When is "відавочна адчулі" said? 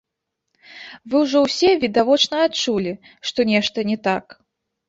1.85-2.95